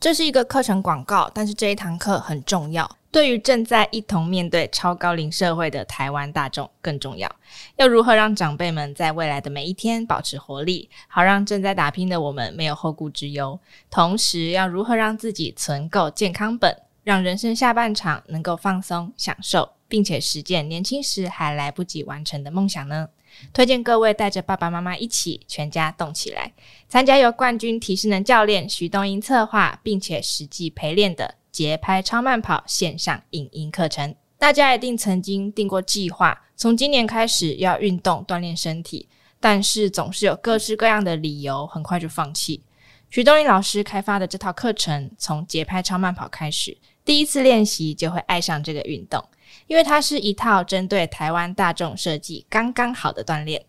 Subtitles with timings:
[0.00, 7.28] 这是一个课程广告，但是这一堂课很重要，对于正在一同面对超高龄社会的台湾大众更重要。
[7.74, 13.58] 要如何让长辈们在未来的每一天保持活力，好让正在打拼的我们没有后顾之忧？
[13.90, 23.08] 同时，要如何让自己存够健康本，让人生下半场能够放松享受，并且实践年轻时还来不及完成的梦想呢？
[23.52, 26.52] 推荐各位带着爸爸妈妈一起全家动起来，
[26.88, 34.14] 参加由冠军体适能教练徐东英策划并且实际陪练的节拍超慢跑线上影音课程。
[34.38, 39.08] 大家一定曾经定过计划，从今年开始要运动锻炼身体，
[39.40, 42.62] 但是总是有各式各样的理由，很快就放弃。
[43.10, 46.76] 徐东英老师开发的这套课程，从节拍超慢跑开始，
[47.08, 49.24] 第一次练习就会爱上这个运动。
[49.66, 53.64] 因为它是一套针对台湾大众设计刚刚好的锻炼。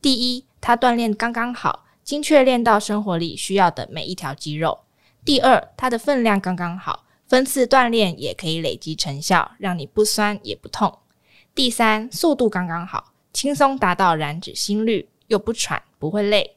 [0.00, 4.84] 第一，它锻炼刚刚好，精确练到生活里需要的每一条肌肉；
[5.24, 11.00] 第二，它的分量刚刚好，分次锻炼也可以累积成效，让你不酸也不痛；
[11.52, 16.56] 第三，速度刚刚好，轻松达到燃脂心率，又不喘不会累；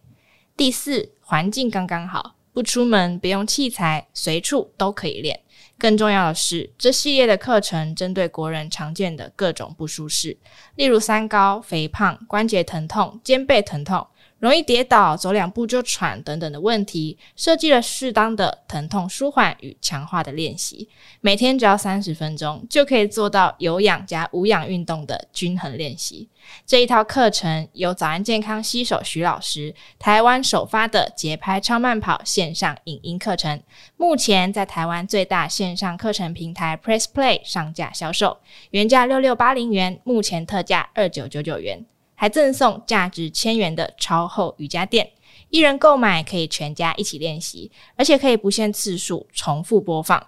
[0.56, 5.42] 第四，环境刚刚好，不出门不用器材，随处都可以练。
[5.80, 10.38] 更重要的是，这系列的课程针对国人常见的各种不舒适，
[10.76, 14.08] 例如三高、肥胖、关节疼痛、肩背疼痛。
[14.40, 20.88] 容易跌倒、走两步就喘等等的问题，设计了适当的疼痛舒缓与强化的练习，
[21.22, 26.30] 每天只要三十分钟，就可以做到有氧加无氧运动的均衡练习。
[26.66, 33.62] 这一套课程由早安健康携手徐老师，台湾首发的节拍超慢跑线上影音课程，
[33.98, 38.38] 目前在台湾最大线上课程平台 Press Play 上架销售，
[38.70, 41.86] 原价六六八零元，目前特价二九九九元。
[42.20, 45.08] 还赠送价值千元的超厚瑜伽垫，
[45.52, 50.28] 一人购买可以全家一起练习，而且可以不限次数重复播放。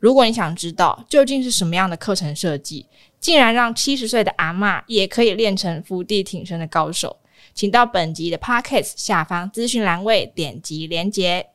[0.00, 2.86] 如果你想知道究竟是什么样的课程设计，
[3.20, 7.16] 竟然让七十岁的阿嬷也可以练成伏地挺身的高手，
[7.54, 11.50] 请到本集的 Podcast 下方资讯栏位点击连结，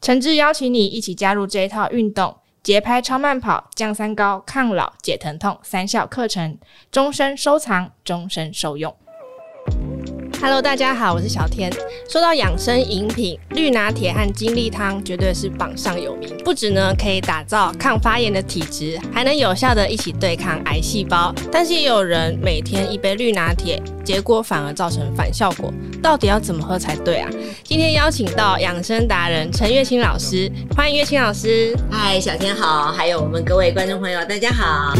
[0.00, 6.56] 诚挚邀请你一起加入这一套运动节拍超慢跑降三高抗老解疼痛三效课程，
[6.92, 8.94] 终身收藏，终身受用。
[10.40, 11.72] Hello，大家好，我是小天。
[12.08, 16.36] 说到养生饮品，绿拿铁和金力汤绝对是榜上有名。
[16.44, 21.34] 不止呢，可以打造抗发炎的体质，还能有效的一起对抗癌细胞。
[21.50, 25.72] 但是也有人每天一杯绿拿铁，结果反而造成反效果。
[26.02, 27.28] 到底要怎么喝才对啊？
[27.64, 31.74] 今天邀请到养生达人陈月清老师，欢迎月清老师。
[31.90, 34.94] 嗨，小天好，还有我们各位观众朋友，大家好。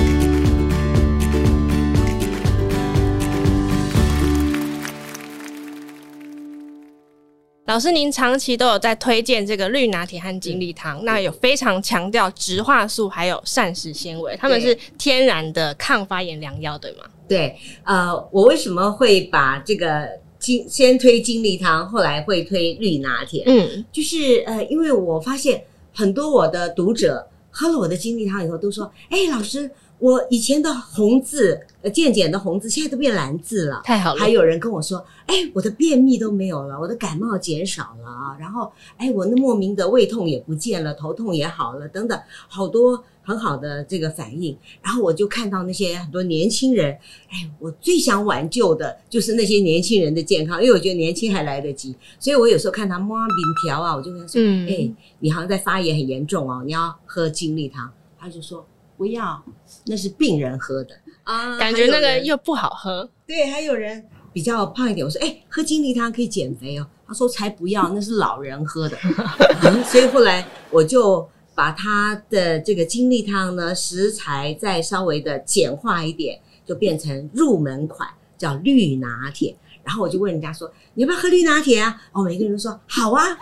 [7.66, 16.98] 老师，您长期都有在推荐这个绿拿铁和精力汤，那有非常强调植化素还有膳食纤维，它们是天然的抗发炎良药，对吗？
[17.28, 23.42] 对，呃，我为什么会把这个精先推精力汤，后来会推绿拿铁？
[23.46, 34.20] 嗯，就是呃，因为我发现很多我的读者喝了我的精力汤以后，都说：“哎，老师。”我以前的红字，呃，渐渐的红字，现在都变蓝字了，太好了。
[34.20, 44.54] 还有人跟我说，哎，我的便秘都没有了，我的感冒减少了啊，然后，哎，我那莫名的胃痛也不见了，头痛也好了，等等，好多很好的这个反应。
[44.82, 46.92] 然后我就看到那些很多年轻人，
[47.30, 51.96] 哎，我最想挽救的就是那些年轻人的健康，因为我觉得年轻还来得及。
[52.18, 54.90] 所以我有时候看他摸饼条啊，我就跟他说，嗯，哎，
[55.20, 57.90] 你好像在发炎很严重哦，你要喝精力汤。
[58.18, 58.66] 他就说。
[58.96, 59.42] 不要，
[59.86, 63.08] 那是病人喝的啊，感觉那个又不好喝。
[63.26, 66.86] 对，还有人比较胖一点，我说，哎，喝精力汤可以减肥哦。
[67.06, 68.96] 他说才不要，那是老人喝的。
[69.62, 79.54] 嗯，所以后来我就把他的这个精力汤呢，食材再稍微的简化一点，就变成入门款，叫绿拿铁。
[79.86, 83.22] 然后我就问人家说：“你要不要喝绿拿铁啊？”哦，每个人都说：“好啊。”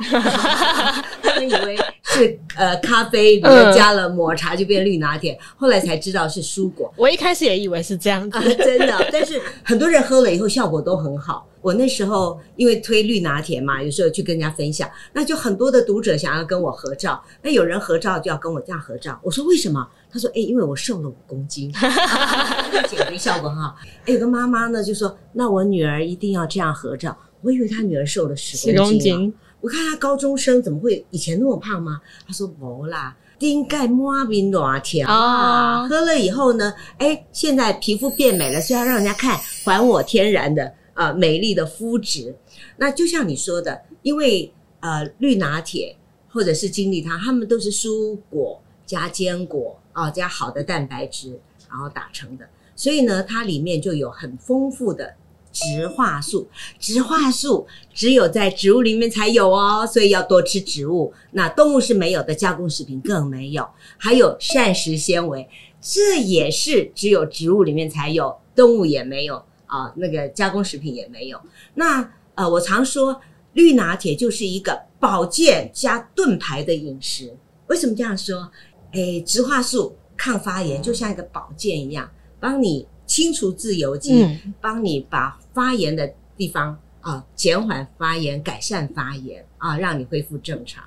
[1.23, 6.93] 他们以为是呃咖啡里面加了抹茶就变绿拿铁，后来才知道是蔬果。
[6.97, 9.09] 我一开始也以为是这样子，啊，真的。
[9.11, 11.47] 但是很多人喝了以后效果都很好。
[11.65, 17.19] 我那时候因为推绿拿铁嘛，有时候去跟人家分享，那就很多的读者想要跟我合照。
[17.41, 19.89] 那有人合照就要跟我这样合照，我说为什么？
[20.13, 23.75] 他说：“哎，因为我瘦了五公斤，减肥效果很好。
[24.05, 27.17] 哎，有个妈妈呢就说：那我女儿一定要这样合照。
[27.41, 29.33] 我以为她女儿瘦了十公斤，
[29.63, 31.99] 我看她高中生怎么会以前那么胖吗？
[32.27, 42.35] 她说不啦，丁钙抹冰拿铁啊，喝了以后呢，哎，现在皮肤变美了，是要让人家看还我天然的啊、呃、美丽的肤质。
[42.79, 45.97] 那就像你说的，因为呃绿拿铁。”
[46.35, 51.39] 或者是金力汤，他们都是蔬果加坚果啊，加好的蛋白质，
[51.71, 52.45] 然后打成的。
[52.75, 55.15] 所以呢，它里面就有很丰富的
[55.53, 56.49] 植化素。
[56.81, 61.15] 植化素只有在植物里面才有哦，所以要多吃植物。
[61.31, 63.65] 那动物是没有的，加工食品更没有。
[63.97, 65.49] 还有膳食纤维，
[65.81, 69.41] 这也是只有植物里面才有，动物也没有
[69.75, 71.41] 啊，那个加工食品也没有。
[71.75, 73.21] 那呃，我常说
[73.55, 77.37] 绿拿铁就是一个保健加盾牌的饮食。
[77.67, 78.49] 为什么这样说？
[78.93, 82.09] 诶，植化素抗发炎，就像一个保健一样。
[82.39, 90.85] 帮你清除自由基，嗯、帮你把发炎的地方啊减缓发炎、改善发炎啊，让你恢复正常。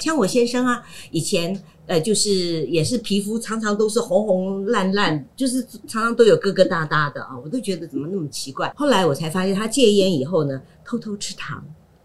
[0.00, 8.72] 像我先生啊，以前呃就是也是皮肤常常都是红红烂烂，就是常常都有疙疙瘩瘩的啊，我都觉得怎么那么奇怪。
[8.76, 11.64] 后来我才发现，他戒烟以后呢，偷偷吃糖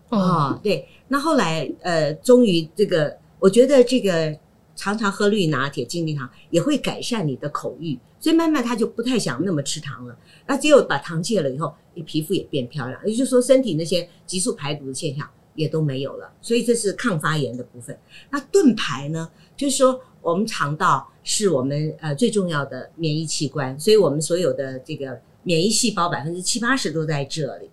[0.09, 0.19] 啊、
[0.53, 0.87] 哦，对。
[1.07, 4.37] 那后来呃，终于这个，我觉得这个。
[4.75, 10.17] 常常喝绿拿铁、精灵糖也会改善你的口欲，所以慢慢他就不太想那么吃糖了。
[10.47, 15.29] 那只有把糖戒了以后，你皮肤也变漂亮，也就是说身体那些急速排毒的现象
[15.59, 16.31] 也都没有了。
[16.41, 17.97] 所以这是抗发炎的部分。
[18.29, 27.69] 那盾牌呢，就是说我们肠道是我们呃最重要的免疫器官，所以我们所有的这个免疫细胞百分之七八十都在这里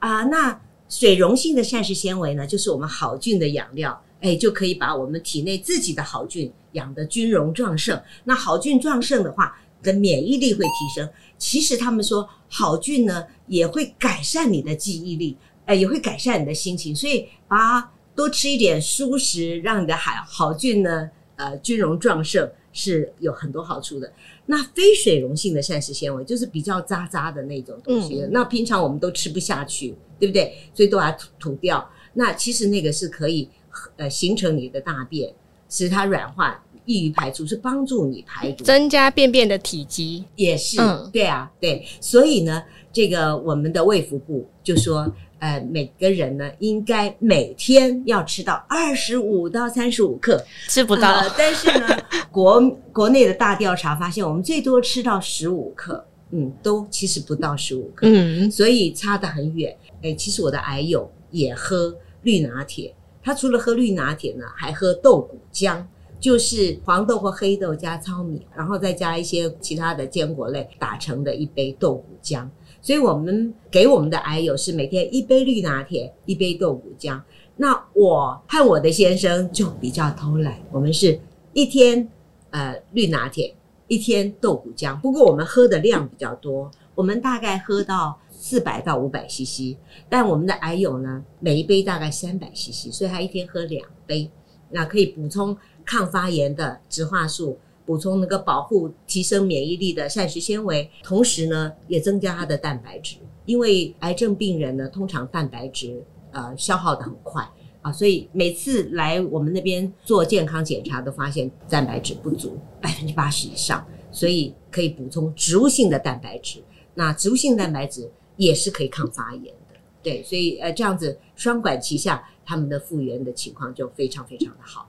[0.00, 4.02] 啊、那水溶性的膳食纤维呢，就是我们好菌的养料。
[4.20, 8.02] 哎，就可以把我们体内自己的好菌养得军容壮盛。
[8.24, 11.08] 那好菌壮盛的话，的免疫力会提升。
[11.38, 15.36] 其实他们说，好菌呢也会改善你的记忆力，
[15.68, 16.94] 哎，也会改善你的心情。
[16.94, 24.12] 所以，把多吃一点蔬食，让你的好好菌呢，呃，军容壮盛是有很多好处的。
[24.46, 30.52] 那非水溶性的膳食纤维就是比较渣渣的那种东西，嗯、那平常我们都吃不下去，对不对？
[30.74, 31.88] 所以都把它吐吐掉。
[32.14, 33.48] 那其实那个是可以。
[33.96, 35.32] 呃，形成你的大便，
[35.68, 41.86] 使它软化，易于排出，是帮助你排毒，增加便便的体积，也是，嗯、对啊，对。
[42.00, 51.12] 所以呢，这个我们的卫福部就说，呃，每个人呢应该每天要吃到二十五到三十五克，吃不到。
[51.12, 51.86] 呃、但是呢，
[52.30, 52.60] 国
[52.92, 59.76] 国内的大调查发现，我们最多吃到十五克，嗯，都其实不到十五克，嗯，所以差得很远。
[60.02, 62.94] 哎，其实我的癌友也喝绿拿铁。
[63.22, 65.84] 他除了喝绿拿铁呢，还喝豆谷浆，
[66.18, 72.48] 就是黄豆或黑豆加糙米，然后再加一些其他的坚果类打成的一杯豆谷浆。
[72.80, 77.20] 所以我们给我们的癌友是每天一杯绿拿铁，一杯豆谷浆。
[77.56, 81.20] 那我和我的先生就比较偷懒，我们是
[81.52, 82.08] 一天
[82.50, 83.54] 呃绿拿铁，
[83.86, 84.98] 一天豆谷浆。
[85.00, 88.18] 不过我们喝的量比较多，我们大概喝到。
[88.40, 89.76] 四百到五百 CC，
[90.08, 94.30] 但我们的癌友呢，每一杯大概三百 CC，所以他一天喝两杯，
[94.70, 107.42] 那可以补充抗发炎的植化素，补充能够保护、提升免疫力的膳食纤维，同时呢，也增加它的蛋白质，因为癌症病人呢，通常蛋白质呃消耗的很快
[107.80, 113.82] 啊，所以每次来我们那边做健康检查，都发现蛋白质不足百分之八十以上，
[114.12, 116.62] 所以可以补充植物性的蛋白质，
[116.92, 118.10] 那植物性蛋白质。
[118.38, 124.88] 也是可以抗发炎的，对，所以呃这样子双管齐下，他们的复原的情况就非常非常的好。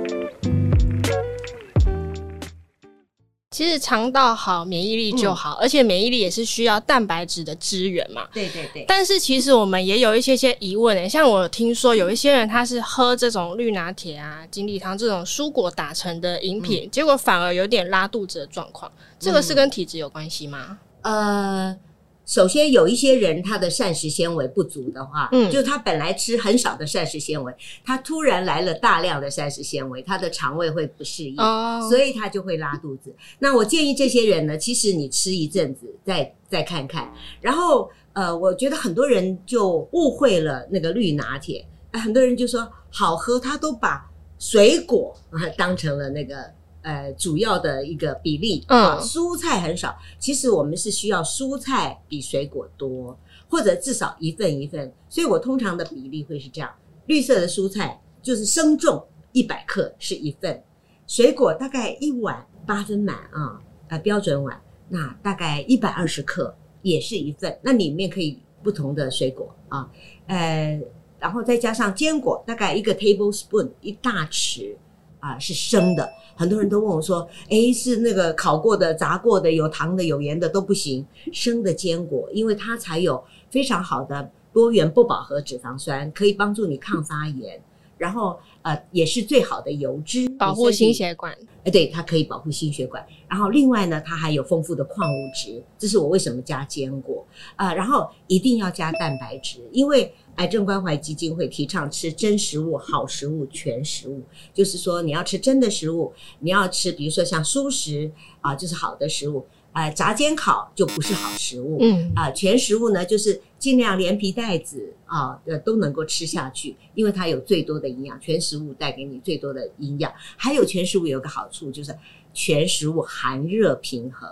[3.51, 8.25] 其实肠道好，免疫力就好，嗯、而且免疫力也是需要蛋白质的支援嘛。
[8.33, 8.85] 对对对。
[8.87, 18.89] 但是其实我们也有一些些疑问诶，像我听说有一些人他是喝这种绿拿铁啊、金栗汤这种蔬果打成的饮品，嗯、结果反而有点拉肚子的状况，
[19.19, 20.79] 这个是跟体质有关系吗？
[21.01, 21.77] 嗯、呃。
[22.25, 33.13] 首先，有一些人他的膳食纤维不足的话，嗯，就他本来吃很少的膳食纤维，他突然来了大量的膳食纤维，他的肠胃会不适应，哦，所以他就会拉肚子。
[33.39, 37.11] 那我建议这些人呢，其实你吃一阵子再再看看。
[37.41, 44.09] 然后，呃，我觉得很多人就误会了那个绿拿铁，很多人就说好喝，他都把
[44.39, 46.35] 水果啊当成了那个。
[46.81, 49.95] 呃，主要的一个比例啊，蔬菜很少。
[50.17, 54.91] 其实我们是需要蔬菜比水果多，或者至少一份一份。
[55.07, 56.69] 所以我通常的比例会是这样：
[57.05, 60.63] 绿色的蔬菜就是生重一百克是一份，
[61.05, 64.59] 水果大概一碗八分满啊，呃，标准碗，
[64.89, 67.55] 那大概一百二十克也是一份。
[67.61, 69.89] 那里面可以不同的水果啊，
[70.27, 70.81] 呃，
[71.19, 74.75] 然后再加上坚果，大概一个 tablespoon 一大匙
[75.19, 76.09] 啊，是生的。
[76.35, 87.61] 很多人都问我说：“诶，是那个烤过的、炸过的、有糖的、有盐的都不行，生的坚果，因为它才有非常好的多元不饱和脂肪酸，可以帮助你抗发炎。”
[87.97, 91.31] 然后，呃，也是最好的油脂，保护心血管。
[91.63, 93.05] 哎，对，它可以保护心血管。
[93.27, 97.23] 然后，另外呢，它还有丰富的矿物质，这是我为什么加坚果
[97.55, 97.75] 啊、呃。
[97.75, 104.23] 然后一定要加蛋白质，因为癌症关怀基金会提倡吃真食物、好食物、全食物，
[104.53, 108.11] 就是说你要吃真的食物，你要吃，比如说像蔬食
[108.41, 109.45] 啊、呃，就是好的食物。
[109.73, 111.77] 啊、呃，炸煎烤就不是好食物。
[111.79, 118.19] 嗯啊、呃，全食物呢，就是尽量连皮带籽啊，呃，都能够吃下去，因为它有最多的营养。
[118.19, 121.97] 全食物带给你最多的营养，还有全食物有个好处就是
[122.33, 124.29] 全食物寒热平衡，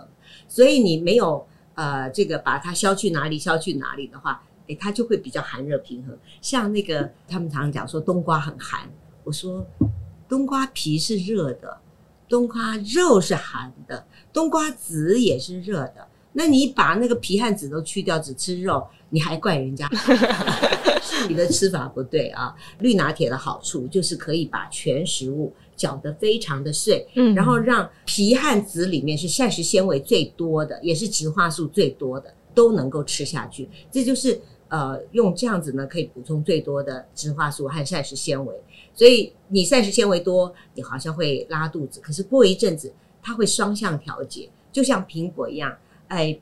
[0.49, 6.17] 所以你没有呃这个把它消去哪里消去哪里的话，诶，它就会比较寒热平衡。
[6.41, 8.89] 像那个他们常常讲说冬瓜很寒，
[9.23, 9.65] 我说
[10.27, 11.77] 冬瓜皮是热的。
[12.29, 16.07] 冬瓜肉是寒的，冬瓜籽也是热的。
[16.33, 19.89] 那你把那个皮和籽都去掉，只吃肉，你还怪人家？
[21.01, 22.55] 是你的吃法不对啊！
[22.81, 33.67] 绿拿铁的好处就是可以把全食物搅得非常的碎，嗯，然后让皮和籽里面是膳食纤维最多的，也是植化素最多的，都能够吃下去。
[33.91, 38.55] 这就是呃，用这样子呢，可以补充最多的植化素和膳食纤维。
[38.93, 41.99] 所以你膳食纤维多，你好像会拉肚子。
[41.99, 45.75] 可是过一阵子，它会双向调节，就像苹果一样。
[46.07, 46.39] 哎，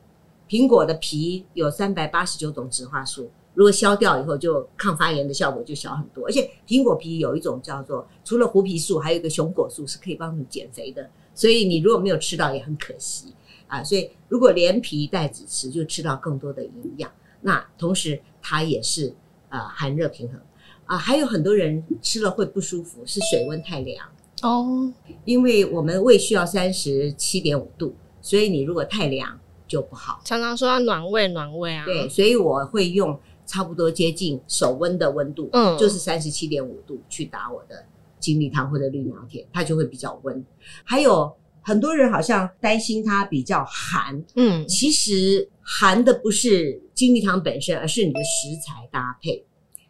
[0.49, 6.25] 苹果的皮有三百八十九种植化素，如果削掉以后，就抗发炎的效果就小很多。
[6.25, 11.09] 而且苹果皮有一种叫做除了槲皮素，还有一个熊果素，是可以帮你减肥的。
[11.33, 13.33] 所以你如果没有吃到，也很可惜
[13.67, 13.83] 啊。
[13.83, 17.09] 所以如果连皮带籽吃，就吃到更多的营养。
[17.47, 19.15] 那同时它也是
[19.47, 20.37] 呃寒热平衡。
[20.85, 24.05] 啊，还有很多人吃了会不舒服，是水温太凉
[24.41, 24.93] 哦。
[25.23, 29.37] 因为我们胃需要三十七点五度，所以你如果太凉
[29.67, 30.21] 就不好。
[30.23, 31.85] 常常说要暖胃，暖胃啊。
[31.85, 37.85] 对，所以我会用差不多接近手温的温度，嗯，就是三十七点五度去打我的
[38.17, 40.45] 精力汤或者绿苗铁，它就会比较温。
[40.85, 41.33] 还有
[41.67, 49.45] 很多人好像担心它比较寒，嗯，其实寒的不是精米汤本身，而是你的食材搭配。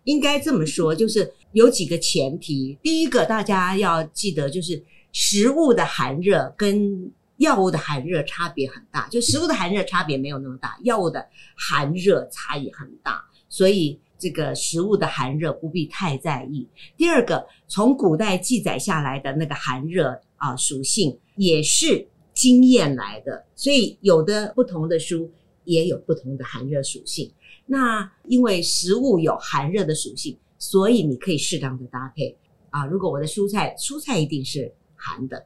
[0.06, 2.76] 应该这么说，就是有几个前提。
[2.82, 9.08] 第一个，大家要记得，就是食物的寒热跟药物的寒热差别很大。
[9.10, 11.24] 就食物的寒热差别没有那么大，药物的
[11.56, 13.24] 寒热差异很大。
[13.50, 16.68] 所以这个食物的寒热不必太在意。
[16.98, 25.30] 第二个，从古代记载下来的那个寒热啊属性也是经验来的，所以有的不同的书
[25.66, 27.32] 也有不同的寒热属性。
[27.66, 32.38] 那因为食物有寒热的属性，所以你可以适当的搭配
[32.70, 32.86] 啊。
[32.86, 35.46] 如果我的蔬菜，蔬菜一定是寒的，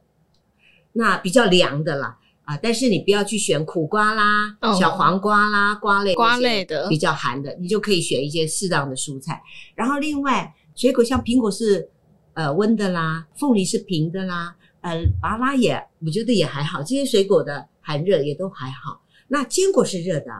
[0.92, 2.56] 那比较凉的啦啊。
[2.58, 9.42] 但是你不要去选苦瓜啦、哦、小黄瓜啦、瓜类、瓜类的比较寒的，你就可以选一些适当的蔬菜。
[9.74, 11.88] 然后另外，水果像苹果是
[12.34, 19.02] 呃温的啦，凤梨是平的啦，呃，芭乐也我觉得也还好，这些水果的寒热也都还好。
[19.28, 20.30] 那坚果是热的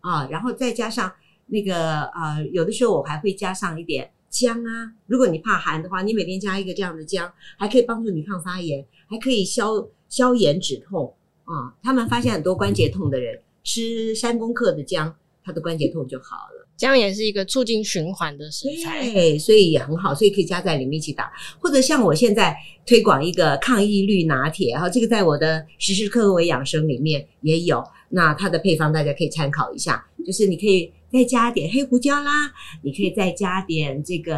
[0.00, 1.12] 啊，然后再加上。
[1.48, 4.92] 那个呃，有的时候我还会加上一点姜啊。
[5.06, 11.72] 如果你怕寒的话，你每天加一个这样的姜，还可以帮助你抗发炎，还可以消消炎止痛啊。
[11.84, 16.55] 他们发现很多关节痛的人吃三公克的姜，他的关节痛就好了。
[16.76, 21.32] 这样也是一个促进循环的食材，对，所以也很好，所以可以加在里面一起打。
[21.58, 30.92] 或者像我现在推广一个抗抑郁拿铁，然后这个在我的时时刻刻为养生里面也有，那它的配方大家可以参考一下，就是你可以。
[31.08, 32.52] 再加点黑胡椒啦，
[32.82, 34.36] 你可以再加点这个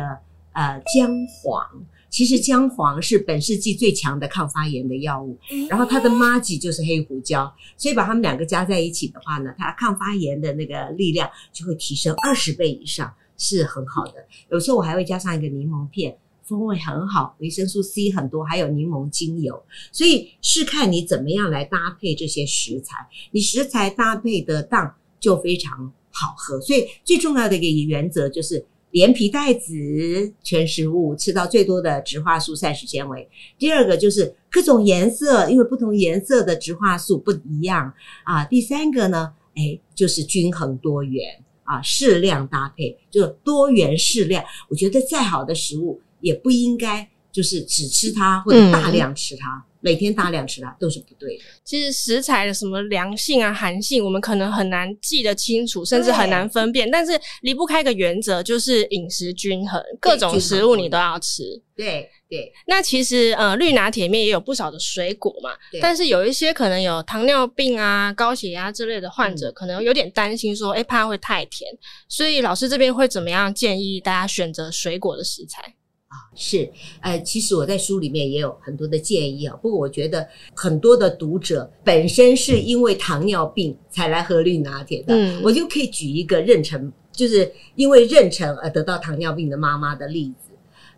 [0.52, 1.66] 呃姜黄。
[2.10, 5.38] 其实姜黄是本世纪最强的抗发炎的药物，
[5.68, 14.14] 然后它的麻吉就是黑胡椒，所以把它们两个加在一起的话呢，它抗发炎的那个力量就会提升二十倍以上，是很好的。
[14.50, 19.62] 有时候我还会加上一个柠檬片，风味很好，维生素 C 很多，还有柠檬精油。
[19.92, 22.96] 所以是看你怎么样来搭配这些食材，
[23.32, 33.28] 你食材搭配得当就非常好喝，所以最重要的一个原则就是连皮带籽全食物吃到最多的植化素膳食纤维。
[33.58, 37.92] 第二个就是各种颜色，因为不同颜色的植化素不一样
[38.24, 38.44] 啊。
[38.44, 41.22] 第三个呢，哎，就是均衡多元
[41.64, 44.42] 啊，适量搭配，就多元适量。
[44.68, 49.56] 我觉得再好的食物也不应该就是只吃它或者大量吃它。
[49.56, 51.44] 嗯每天大量吃它都是不对的。
[51.64, 56.90] 其实食材的什么凉性啊、寒性，我们可能很难记得清楚，甚至很难分辨。
[56.90, 61.42] 但是离不开一个原则，就是饮食均衡，各种食物你都要吃。
[61.74, 62.52] 对对。
[62.66, 71.70] 那其实呃，绿拿铁里面也有不少的水果嘛，但是有一些可能有糖尿病啊、高血压之类的患者，可能有点担心说，哎、欸，怕会太甜。
[72.10, 75.74] 所以老师这边会怎么样建议大家选择水果的食材？
[76.18, 76.68] 啊，是，
[77.00, 79.54] 呃，其实我在书里面也有很多的建议啊。
[79.62, 90.50] 不过我觉得很多的读者本身是因为糖尿病才来喝绿拿铁的，嗯，我就可以举一个妊娠，就是因为妊娠而得到糖尿病的妈妈的例子。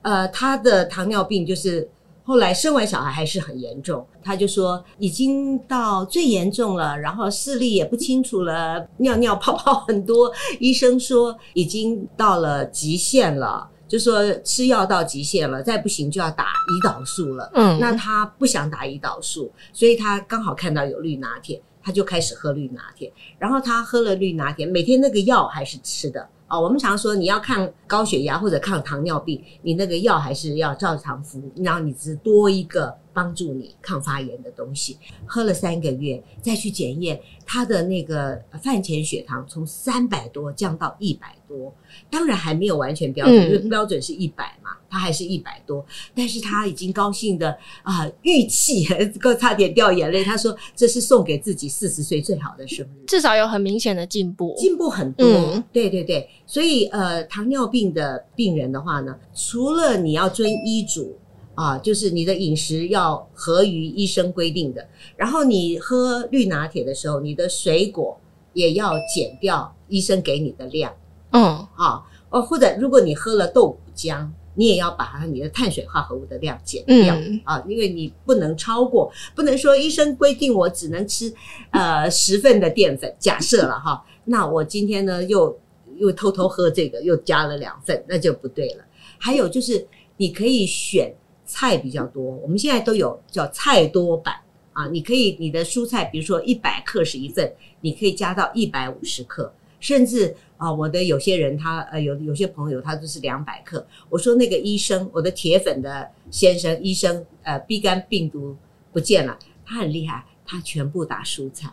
[0.02, 1.86] 呃，她的糖尿病就是
[2.22, 13.68] 后来生完小孩还是很严重，她就说已经到最严重了，然后视力也不清楚了，尿尿泡泡很多，医生说已经到了极限了。
[13.90, 17.50] 就说吃药到极限了，再不行就要打胰岛素了。
[17.54, 23.12] 嗯，那他不想打胰岛素，所以他刚好看到有绿拿铁，他就开始喝绿拿铁。
[23.36, 26.24] 然后他喝了绿拿铁，每天那个药还是吃的。
[26.46, 34.96] 哦，我们常说你要抗高血压或者抗糖尿病，你那个药还是要照常服，然后你只多一个帮助你抗发炎的东西。
[35.26, 37.20] 喝了三个月，再去检验。
[37.44, 41.74] 他的那个饭前血糖从三百多降到一百多，
[42.08, 45.84] 当然还没有完全标准，因为标准是一百嘛，他还是一百多。
[46.14, 48.86] 但是他已经高兴的啊，预期，
[49.38, 50.24] 差点掉眼泪。
[50.24, 55.26] 他说这是送给自己四十岁最好的生日，至少有很明显的进步，进步很多。
[55.26, 61.18] 嗯，对对对，所以呃，糖尿病的病人的话呢，除了你要遵医嘱。
[61.54, 68.18] 啊，就是你的饮食要合于医生规定的，然后你喝绿拿铁的时候，你的水果
[68.54, 70.94] 也要减掉医生给你的量。
[71.32, 71.42] 嗯，
[71.76, 77.14] 啊，哦，或者如果你喝了豆腐浆，你也要把它你的碳水化合物的量减掉。
[77.14, 81.30] 嗯，啊，因为你不能超过，不能说医生规定我只能吃
[81.72, 85.58] 呃十份的淀粉，假设了哈，那我今天呢又
[85.98, 88.84] 又偷偷喝这个，又加了两份，那就不对了。
[89.18, 91.14] 还有就是你可以选。
[91.50, 94.36] 菜比较多，我们现在都有叫菜多版
[94.72, 103.84] 啊，你可以你的蔬菜，比如说一百克是一份，你可以加到一百五十克，甚至啊，我的有些人他呃有有些朋友他都是两百克。
[104.08, 108.56] 我说那个医生，我的铁粉的先生医生，呃，B 肝病毒
[108.92, 109.36] 不见了，
[109.66, 111.68] 他很厉害，他全部打蔬菜，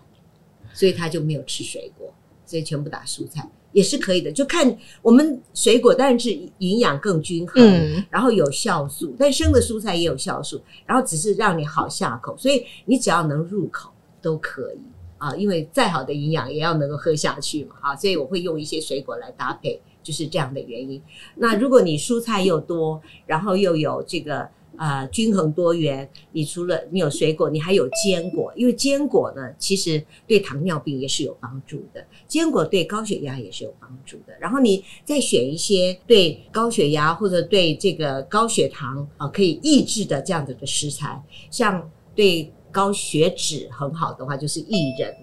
[0.74, 2.12] 所以他就没有吃水果，
[2.48, 3.48] 所以全部打蔬菜。
[3.78, 14.80] 也是可以的，就看我们水果，但是营养更均衡，嗯，然后有酵素，但生的蔬菜也有酵素，然后只是让你好下口，所以你只要能入口都可以
[15.20, 21.00] 啊，因为再好的营养也要能够喝下去嘛，啊，所以我会用一些水果来搭配，就是这样的原因。
[21.36, 24.50] 那如果你蔬菜又多，然后又有这个。
[24.78, 26.08] 呃，均衡多元。
[26.32, 32.06] 你除了你有水果，你还有坚果，因为坚果呢，其实对糖尿病也是有帮助的。
[32.28, 34.34] 坚果对高血压也是有帮助的。
[34.40, 45.14] 然后你再选一些对高血压或者对这个高血糖啊、可以抑制的这样子的食材，像对高血脂很好的话，就是薏仁。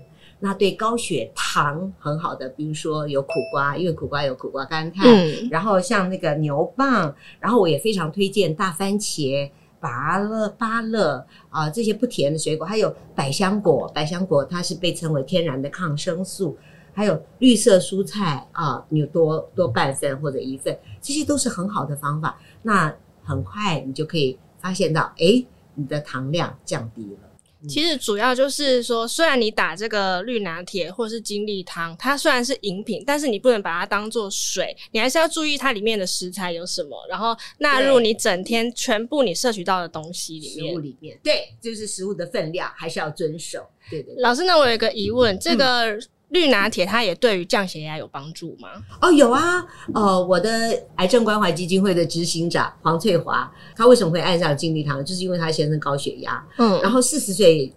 [0.41, 16.57] 那对高血糖很好的，比如说有苦瓜，因为苦瓜有苦瓜甘肽，嗯，然后像那个牛蒡，然后我也非常推荐大番茄、芭乐、芭乐啊这些不甜的水果，还有百香果，百香果它是被称为天然的抗生素，
[16.93, 22.39] 还有绿色蔬菜啊，你有多多半份或者一份，这些都是很好的方法。
[22.63, 25.43] 那很快你就可以发现到，哎，
[25.75, 27.29] 你的糖量降低了。
[27.69, 40.69] 其实主要就是说，虽然你打这个绿拿铁或是精力汤，它虽然是饮品，但是你不能把它当做水，你还是要注意它里面的食材有什么，然后纳入你整天全部你摄取到的东西里面。
[40.69, 43.67] 食物里面，对，就是食物的分量还是要遵守。
[43.91, 44.23] 对对，对。
[44.23, 45.99] 老师，那我有一个疑问，这个。
[46.35, 48.69] 嗯绿拿铁它也对于降血压有帮助吗？
[49.01, 50.51] 哦，有啊，呃，我的
[50.97, 55.03] 癌症关怀基金会的执行长黄翠华，他为什么会爱上金力堂？
[55.05, 57.73] 就是因为他先生高血压，嗯，然后四十岁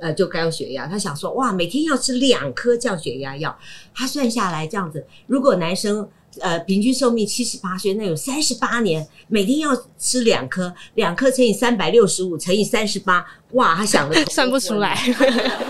[0.00, 3.56] 呃就高血压，他想说哇，每天要吃两颗降血压药，
[3.94, 6.08] 他算下来这样子，如果男生。
[6.40, 14.94] 呃，平均寿命七十八岁，那有三十八年，每天要吃两颗，两颗乘以三百六十五乘以三十八，哇，他想的 算不出来，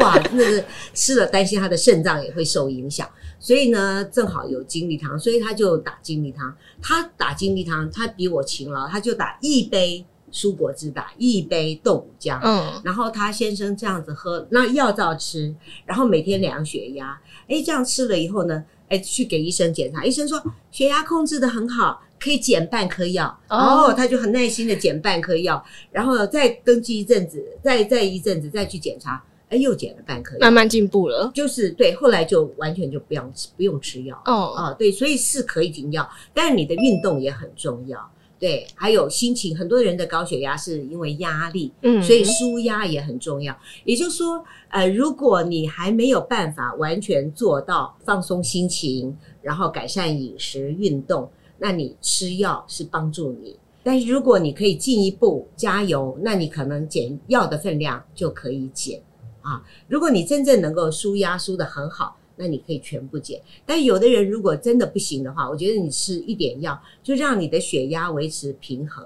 [0.01, 6.55] 哇，那个吃了担心他的肾脏也会受影响，所以呢，正好有精力汤，所以他就打精力汤。
[6.83, 15.55] 他打精力汤，他比我勤劳，他就打一杯蔬果汁，打一杯豆腐浆，嗯，然后他先生这样子喝，那药照吃，
[15.87, 18.63] 然后每天量血压，诶，这样吃了以后呢？
[18.89, 23.57] 哎，去给医生检查，医生说血压控制的很好，可以减半颗药，哦。
[23.89, 31.31] 哦，他就很耐心的减半颗药，然后再登记一阵子，再再一阵子再去检查，哎，又减了半颗药，慢慢进步了。
[31.35, 43.57] 就是对，后来就完全就不用吃不用吃药，哦，啊，对，所以是可以停药，但是你的运动也很重要，对，还有心情，很多人的高血压是因为压力，嗯，所以舒压也很重要。
[43.85, 53.59] 也就是说，呃，如果你还没有办法完全做到放松心情，然后改善饮食、运动，那你吃药是帮助你。
[53.83, 59.01] 但是如果你可以进一步加油，那你可能减药的分量就可以减
[59.41, 59.63] 啊。
[59.89, 63.41] 如果你真正能够舒压舒得很好，那你可以全部减。
[63.67, 69.05] 但有的人如果真的不行的话，我觉得你吃一点药，就让你的血压维持平衡。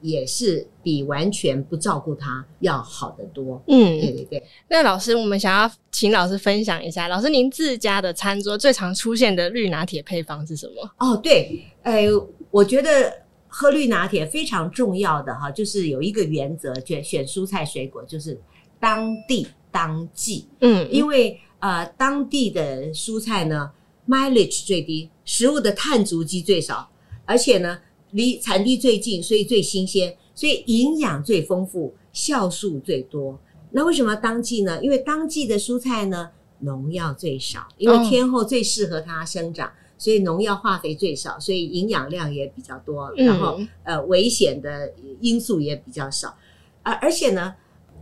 [0.00, 3.60] 也是比完全不照顾它要好得多。
[3.66, 4.42] 嗯，对对对。
[4.68, 10.88] 那老师，我们想要请老师分享一下，老师您自家的餐桌最常出现的绿拿铁配方是什么？
[11.00, 12.04] 哦，对，呃，
[12.52, 13.12] 我觉得
[13.48, 18.40] 喝绿拿铁非常重要的哈，就是有一个原则，选选蔬菜水果就是
[18.78, 20.46] 当地当季。
[20.60, 23.72] 嗯，因为呃，当地的蔬菜呢
[24.08, 26.90] ，mileage 最低，食物的碳足迹最少，
[27.24, 27.78] 而且呢。
[28.12, 33.38] 离产地最近，所以最新鲜，所以营养最丰富，酵素最多。
[33.72, 34.82] 那为什么要当季呢？
[34.82, 43.12] 因为当季的蔬菜呢，农药最少，因为天候最适合它生长，所以农药化肥最少，所以营养量也比较多。
[43.14, 44.90] 然后呃，危险的
[45.20, 46.34] 因素也比较少。
[46.82, 47.54] 而而且呢，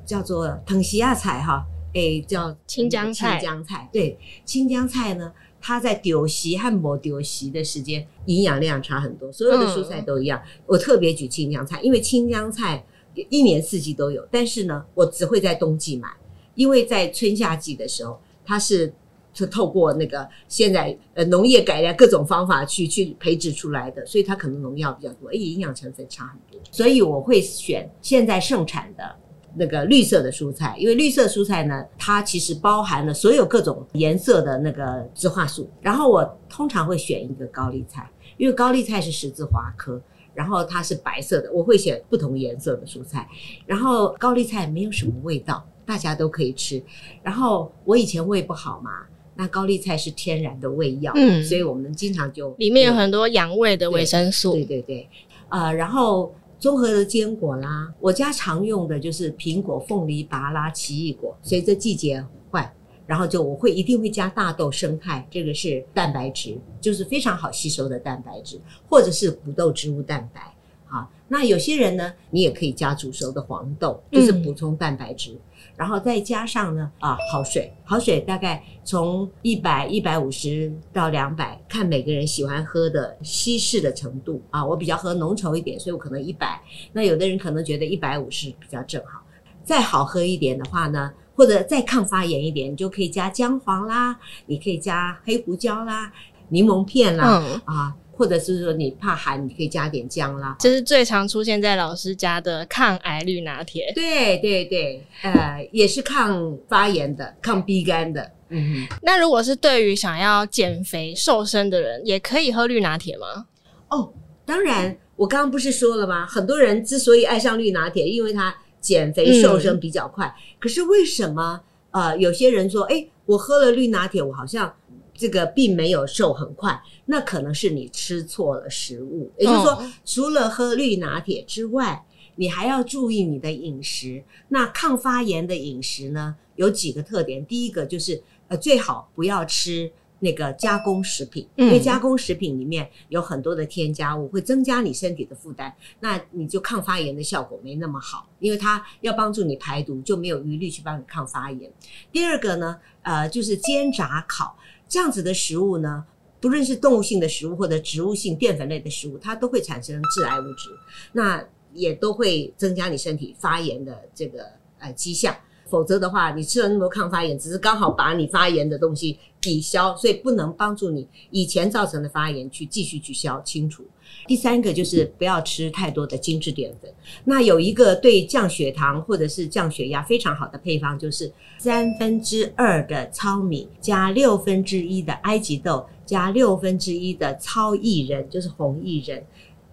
[0.04, 1.66] 叫做藤西亚菜哈，
[1.96, 3.38] 诶，叫青江菜。
[3.40, 5.32] 青江菜对，青江菜呢。
[5.58, 9.32] 它在丢席和没丢席的时间，营养量差很多。
[9.32, 10.40] 所有的蔬菜都一样。
[10.44, 12.86] 嗯、我特别举青江菜，因为青江菜
[13.30, 16.08] 一年四季都有，但是呢，我只会在冬季买，
[16.54, 18.94] 因为在春夏季的时候，它是
[19.34, 26.60] 是透过那个现在呃农业改良各种方法去去培植出来的，所以它可能农药比较多，而且营养成分差很多。
[26.70, 29.16] 所以我会选现在盛产的。
[29.58, 35.68] 那个绿色的蔬菜，因为绿色蔬菜呢，它其实包含了所有各种颜色的那个植化素。
[35.80, 40.00] 然后我通常会选一个高丽菜，因为高丽菜是十字花科，
[40.34, 43.26] 然后它是白色的，我会选不同颜色的蔬菜。
[43.64, 46.82] 然后高丽菜没有什么味道，大家都可以吃。
[47.22, 48.90] 然后我以前胃不好嘛，
[49.34, 55.08] 那高丽菜是天然的胃药，嗯，所以我们经常就里面有很多养胃的维生素，对对对，
[55.48, 56.34] 呃，然后。
[56.66, 62.68] 综合的坚果啦，我家常用的就是苹果、凤梨、芭拉、奇异果，随着季节换。
[63.06, 70.40] 然后就我会一定会加大豆生态，这个是蛋白质，就是非常好吸收的蛋白质，或者是谷豆植物蛋白。
[70.88, 75.34] 啊，那有些人呢，你也可以加煮熟的黄豆，就是补充蛋白质。
[75.34, 75.38] 嗯
[75.76, 84.64] 然后再加上呢，啊，好水，好水大概从一百、一百五十到两百，看每个人喜欢喝的稀释的程度啊。
[84.64, 86.60] 我比较喝浓稠一点，所以我可能一百。
[86.92, 89.20] 那有的人可能觉得一百五十比较正好。
[89.64, 96.12] 再好喝一点的话呢，或者再抗发炎一点，你就可以加姜黄啦，你可以加黑胡椒啦，
[96.48, 97.94] 柠檬片啦，嗯、啊。
[98.16, 100.56] 或者是说你怕寒，你可以加点姜啦。
[100.58, 103.92] 这是最常出现在老师家的抗癌绿拿铁。
[103.94, 108.30] 对对对，呃，也是抗发炎的、抗逼肝的。
[108.48, 108.96] 嗯哼。
[109.02, 113.46] 那如果是对于想要减肥瘦身的人，也可以喝绿拿铁吗？
[113.90, 114.12] 哦，
[114.44, 116.26] 当然，我刚刚不是说了吗？
[116.26, 120.26] 很多人之所以爱上绿拿铁，因为它减肥瘦身比较快。
[120.26, 120.56] 嗯。
[120.58, 121.60] 可是为什么？
[121.90, 124.74] 呃，有些人说，哎，我喝了绿拿铁，我好像。
[125.16, 129.32] 这个并没有瘦很快，那可能是你吃错了食物。
[129.38, 132.04] 也就是说，哦、除了喝绿拿铁之外，
[132.36, 134.22] 你还要注意你的饮食。
[134.48, 137.44] 那抗发炎的饮食呢，有几个特点。
[137.46, 145.74] 第一个就是，呃，最好不要吃那个加工食品，因为加工食品里面有很多的添加物，会增加你身体的负担。
[146.00, 151.72] 那你就抗发炎的效果没那么好，因为它要帮助你排毒，就没有余力去帮你抗发炎。
[152.12, 154.54] 第二个呢，呃，就是煎炸烤。
[154.88, 156.04] 这样子的食物呢，
[156.40, 160.70] 不论是动物性的食物或者植物性淀粉类的食物，它都会产生致癌物质，
[161.12, 164.46] 那也都会增加你身体发炎的这个
[164.78, 165.36] 呃迹象。
[165.68, 173.84] 否则的话，你吃了那么多抗发炎，只是刚好把你发炎的东西抵消，所以不能帮助你以前造成的发炎去继续去消清除。
[174.26, 176.92] 第三个就是不要吃太多的精致淀粉。
[177.24, 189.24] 那有一个对降血糖或者是降血压非常好的配方，就是三分之二的糙米加六分之一的埃及豆加六分之一的糙薏仁，就是红薏仁。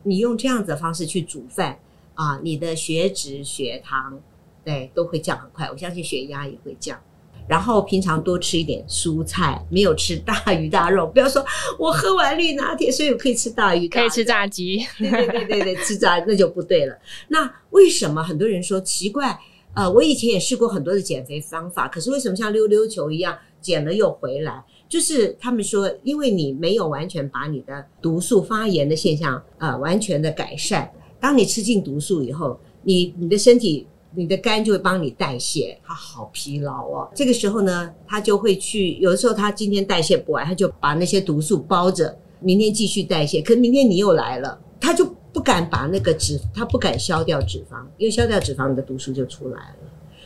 [0.01, 1.77] 你用这样子的方式去煮饭
[2.15, 4.19] 啊，你的血脂、血糖。
[4.63, 5.67] 对，都会降很快。
[5.71, 6.99] 我相信血压也会降。
[7.45, 11.05] 然后平常多吃一点蔬菜，没有吃大鱼大肉。
[11.05, 11.45] 不要说
[11.77, 14.77] 我喝完绿拿铁，所以我可以吃大鱼可以吃炸鸡。
[14.97, 16.97] 对对对对对，吃炸那就不对了。
[17.27, 19.37] 那为什么很多人说奇怪？
[19.73, 24.63] 呃，我以前也试过很多的减肥方法，可是为什么像溜溜球一样减了又回来？
[24.87, 30.89] 就是他们说，因为你没有完全把你的毒素发炎的现象呃完全的改善。
[31.19, 33.85] 当你吃进毒素以后，你你的身体。
[34.15, 37.11] 你的肝就会帮你代谢，它好疲劳哦。
[37.15, 43.41] 这个时候呢，它就会去，有的时候它今天代谢不完，它就把那些毒素包着，明天继续代谢。
[43.41, 49.77] 可明天你又来了，它就不敢把那个脂，它不敢消掉脂肪，因为消掉脂肪，你的毒素就出来了。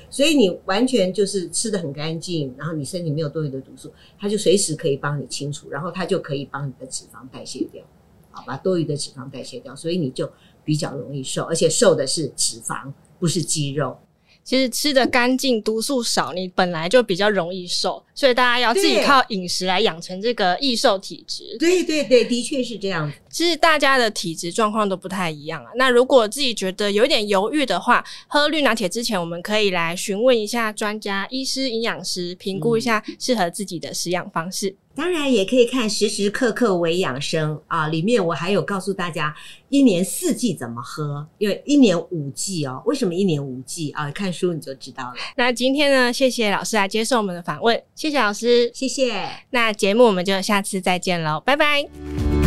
[0.10, 7.84] 所以你完全就是吃得很干净，然后你身体没有多余的毒素，它就随时可以帮你清除，然后它就可以帮你的脂肪代谢掉，
[8.32, 10.30] 好，把多余的脂肪代谢掉，所以你就
[10.63, 12.91] 比较容易瘦，而且瘦的是脂肪。
[13.19, 13.97] 不是肌肉，
[14.43, 21.58] 其实吃的干净，毒素少，你本来就比较容易瘦，所以大家要自己靠饮食来养成这个易瘦体质。
[21.60, 23.12] 对对对，的确是这样。
[23.30, 25.71] 其实大家的体质状况都不太一样啊。
[25.75, 34.69] 那如果自己觉得有点犹豫的话，喝绿拿铁之前，我们可以来询问一下专家、医师、营养师，评估一下适合自己的食养方式。
[34.69, 39.33] 嗯当然也可以看时时刻刻为养生啊，里面我还有告诉大家
[39.69, 42.81] 一年四季怎么喝，因为一年五季哦。
[42.88, 44.10] 为什么一年五季啊？
[44.10, 45.13] 看书你就知道了。
[45.36, 49.29] 那今天呢，谢谢老师来接受我们的访问，谢谢老师，谢谢。
[49.51, 52.46] 那节目我们就下次再见喽，拜拜。